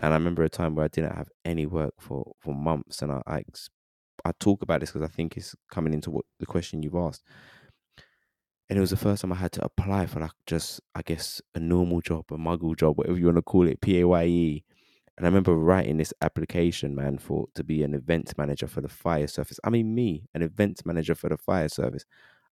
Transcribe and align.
And 0.00 0.14
I 0.14 0.16
remember 0.16 0.42
a 0.42 0.48
time 0.48 0.74
where 0.74 0.84
I 0.84 0.88
didn't 0.88 1.16
have 1.16 1.28
any 1.44 1.66
work 1.66 1.94
for 1.98 2.32
for 2.38 2.54
months, 2.54 3.02
and 3.02 3.12
I 3.12 3.22
I, 3.26 3.42
I 4.24 4.32
talk 4.38 4.62
about 4.62 4.80
this 4.80 4.90
because 4.90 5.08
I 5.08 5.12
think 5.12 5.36
it's 5.36 5.54
coming 5.70 5.92
into 5.92 6.10
what 6.10 6.24
the 6.38 6.46
question 6.46 6.82
you've 6.82 6.94
asked. 6.94 7.22
And 8.68 8.76
it 8.76 8.80
was 8.80 8.90
the 8.90 8.96
first 8.96 9.22
time 9.22 9.32
I 9.32 9.36
had 9.36 9.52
to 9.52 9.64
apply 9.64 10.06
for 10.06 10.20
like 10.20 10.32
just 10.46 10.80
I 10.94 11.02
guess 11.02 11.40
a 11.54 11.58
normal 11.58 12.00
job, 12.00 12.26
a 12.30 12.36
muggle 12.36 12.76
job, 12.76 12.98
whatever 12.98 13.18
you 13.18 13.26
want 13.26 13.38
to 13.38 13.42
call 13.42 13.66
it, 13.66 13.80
P 13.80 14.00
A 14.00 14.06
Y 14.06 14.24
E. 14.24 14.64
And 15.16 15.26
I 15.26 15.28
remember 15.30 15.54
writing 15.56 15.96
this 15.96 16.14
application, 16.22 16.94
man, 16.94 17.18
for 17.18 17.48
to 17.56 17.64
be 17.64 17.82
an 17.82 17.92
events 17.92 18.38
manager 18.38 18.68
for 18.68 18.82
the 18.82 18.88
fire 18.88 19.26
service. 19.26 19.58
I 19.64 19.70
mean, 19.70 19.94
me, 19.94 20.28
an 20.32 20.42
events 20.42 20.86
manager 20.86 21.16
for 21.16 21.28
the 21.28 21.36
fire 21.36 21.68
service. 21.68 22.04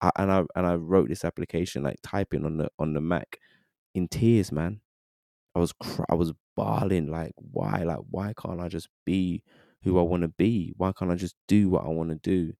I, 0.00 0.10
and 0.16 0.30
I 0.30 0.44
and 0.54 0.66
I 0.66 0.74
wrote 0.74 1.08
this 1.08 1.24
application 1.24 1.82
like 1.82 1.98
typing 2.02 2.44
on 2.44 2.58
the 2.58 2.68
on 2.78 2.94
the 2.94 3.00
Mac 3.00 3.38
in 3.94 4.08
tears, 4.08 4.52
man. 4.52 4.80
I 5.54 5.58
was 5.58 5.72
cr- 5.72 6.04
I 6.08 6.14
was 6.14 6.32
bawling 6.56 7.10
like 7.10 7.32
why 7.36 7.82
like 7.84 8.00
why 8.10 8.32
can't 8.40 8.60
I 8.60 8.68
just 8.68 8.88
be 9.04 9.42
who 9.82 9.98
I 9.98 10.02
want 10.02 10.22
to 10.22 10.28
be? 10.28 10.72
Why 10.76 10.92
can't 10.92 11.10
I 11.10 11.14
just 11.14 11.34
do 11.46 11.68
what 11.68 11.84
I 11.84 11.88
want 11.88 12.10
to 12.10 12.16
do? 12.16 12.52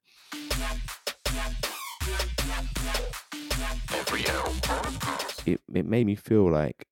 It 5.46 5.60
it 5.72 5.86
made 5.86 6.06
me 6.06 6.14
feel 6.16 6.50
like 6.50 6.86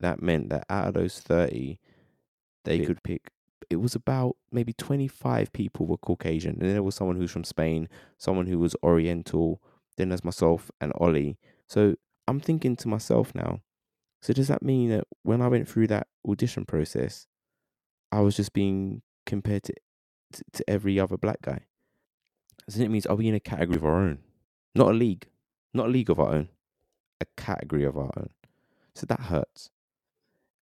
that 0.00 0.20
meant 0.20 0.50
that 0.50 0.64
out 0.68 0.88
of 0.88 0.94
those 0.94 1.20
30 1.20 1.78
they 2.64 2.80
could 2.80 3.02
pick 3.02 3.30
it 3.70 3.80
was 3.80 3.94
about 3.94 4.36
maybe 4.52 4.72
25 4.74 5.52
people 5.52 5.86
were 5.86 5.96
Caucasian. 5.96 6.52
And 6.52 6.62
then 6.62 6.72
there 6.72 6.82
was 6.82 6.94
someone 6.94 7.16
who's 7.16 7.30
from 7.30 7.44
Spain, 7.44 7.88
someone 8.18 8.46
who 8.46 8.58
was 8.58 8.76
Oriental, 8.82 9.62
there's 10.08 10.24
myself 10.24 10.70
and 10.80 10.92
Ollie. 10.96 11.38
So 11.68 11.96
I'm 12.28 12.40
thinking 12.40 12.76
to 12.76 12.88
myself 12.88 13.34
now, 13.34 13.60
so 14.20 14.32
does 14.32 14.48
that 14.48 14.62
mean 14.62 14.90
that 14.90 15.04
when 15.22 15.42
I 15.42 15.48
went 15.48 15.68
through 15.68 15.88
that 15.88 16.06
audition 16.28 16.64
process, 16.64 17.26
I 18.10 18.20
was 18.20 18.36
just 18.36 18.52
being 18.52 19.02
compared 19.26 19.64
to 19.64 19.74
to, 20.32 20.44
to 20.52 20.70
every 20.70 20.98
other 20.98 21.16
black 21.16 21.42
guy? 21.42 21.66
So 22.68 22.80
it 22.80 22.90
means 22.90 23.06
are 23.06 23.16
we 23.16 23.28
in 23.28 23.34
a 23.34 23.40
category 23.40 23.76
of 23.76 23.84
our 23.84 23.96
own? 23.96 24.18
Not 24.74 24.90
a 24.90 24.94
league. 24.94 25.26
Not 25.74 25.86
a 25.86 25.90
league 25.90 26.10
of 26.10 26.20
our 26.20 26.34
own. 26.34 26.48
A 27.20 27.26
category 27.36 27.84
of 27.84 27.96
our 27.96 28.10
own. 28.16 28.30
So 28.94 29.06
that 29.06 29.20
hurts. 29.20 29.70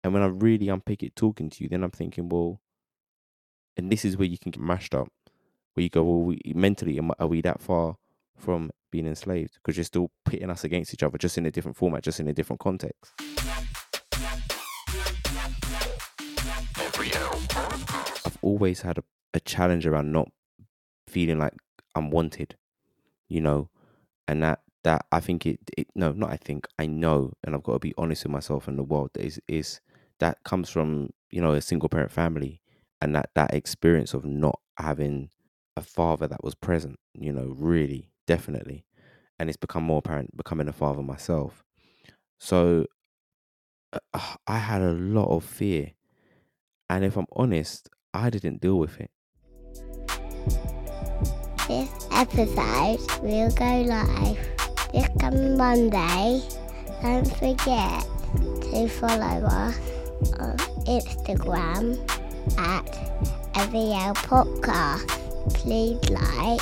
And 0.04 0.12
when 0.12 0.22
I 0.22 0.26
really 0.26 0.68
unpick 0.68 1.02
it 1.02 1.16
talking 1.16 1.50
to 1.50 1.64
you, 1.64 1.68
then 1.68 1.82
I'm 1.82 1.90
thinking, 1.90 2.28
well, 2.28 2.60
and 3.76 3.90
this 3.90 4.04
is 4.04 4.16
where 4.16 4.28
you 4.28 4.38
can 4.38 4.50
get 4.50 4.62
mashed 4.62 4.94
up, 4.94 5.08
where 5.74 5.82
you 5.82 5.90
go, 5.90 6.02
well, 6.02 6.22
we, 6.22 6.40
mentally, 6.54 7.00
are 7.18 7.26
we 7.26 7.40
that 7.42 7.60
far 7.60 7.96
from 8.36 8.70
being 8.90 9.06
enslaved? 9.06 9.54
Because 9.54 9.76
you're 9.76 9.84
still 9.84 10.10
pitting 10.24 10.50
us 10.50 10.64
against 10.64 10.92
each 10.94 11.02
other, 11.02 11.18
just 11.18 11.38
in 11.38 11.46
a 11.46 11.50
different 11.50 11.76
format, 11.76 12.02
just 12.02 12.20
in 12.20 12.28
a 12.28 12.32
different 12.32 12.60
context. 12.60 13.12
I've 18.26 18.38
always 18.42 18.82
had 18.82 18.98
a, 18.98 19.04
a 19.34 19.40
challenge 19.40 19.86
around 19.86 20.12
not 20.12 20.28
feeling 21.06 21.38
like 21.38 21.54
I'm 21.94 22.10
wanted, 22.10 22.56
you 23.28 23.40
know, 23.40 23.70
and 24.26 24.42
that 24.42 24.60
that 24.84 25.04
I 25.10 25.20
think 25.20 25.46
it, 25.46 25.58
it 25.76 25.88
no, 25.94 26.12
not 26.12 26.30
I 26.30 26.36
think 26.36 26.66
I 26.78 26.86
know, 26.86 27.32
and 27.44 27.54
I've 27.54 27.62
got 27.62 27.74
to 27.74 27.78
be 27.78 27.94
honest 27.98 28.24
with 28.24 28.32
myself 28.32 28.68
and 28.68 28.78
the 28.78 28.84
world. 28.84 29.10
That 29.14 29.24
is 29.24 29.40
is 29.48 29.80
that 30.20 30.42
comes 30.44 30.70
from 30.70 31.10
you 31.30 31.40
know 31.40 31.52
a 31.52 31.60
single 31.60 31.88
parent 31.88 32.12
family, 32.12 32.60
and 33.00 33.14
that 33.14 33.30
that 33.34 33.54
experience 33.54 34.14
of 34.14 34.24
not 34.24 34.60
having 34.78 35.30
a 35.76 35.82
father 35.82 36.26
that 36.26 36.44
was 36.44 36.54
present, 36.54 36.98
you 37.14 37.32
know, 37.32 37.54
really 37.56 38.10
definitely, 38.28 38.84
and 39.38 39.48
it's 39.48 39.56
become 39.56 39.82
more 39.82 39.98
apparent 39.98 40.36
becoming 40.36 40.68
a 40.68 40.72
father 40.72 41.02
myself. 41.02 41.64
So 42.38 42.86
uh, 43.92 44.34
I 44.46 44.58
had 44.58 44.82
a 44.82 44.92
lot 44.92 45.34
of 45.34 45.42
fear, 45.42 45.92
and 46.88 47.04
if 47.04 47.16
I'm 47.16 47.26
honest, 47.32 47.88
I 48.14 48.30
didn't 48.30 48.60
deal 48.60 48.78
with 48.78 49.00
it. 49.00 49.10
This 51.66 51.90
episode 52.12 53.00
will 53.22 53.50
go 53.50 53.82
live 53.82 54.38
this 54.92 55.08
coming 55.20 55.56
Monday. 55.56 56.42
Don't 57.02 57.26
forget 57.36 58.06
to 58.72 58.88
follow 58.88 59.44
us 59.46 59.78
on 60.38 60.56
Instagram 60.86 61.98
at 62.58 62.86
AVL 63.54 64.14
Podcast. 64.16 65.08
Please 65.54 65.98
like, 66.10 66.60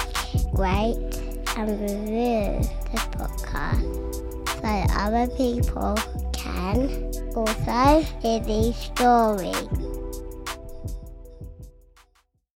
rate, 0.52 1.25
and 1.56 1.80
review 1.80 2.60
the 2.92 2.98
podcast 3.16 4.06
so 4.60 4.94
other 4.98 5.26
people 5.36 5.94
can 6.32 7.12
also 7.34 8.02
hear 8.20 8.40
these 8.40 8.76
stories. 8.76 10.05